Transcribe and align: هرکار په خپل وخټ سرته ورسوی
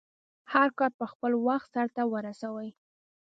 هرکار 0.53 0.91
په 0.99 1.05
خپل 1.11 1.31
وخټ 1.45 1.67
سرته 1.73 2.01
ورسوی 2.13 2.69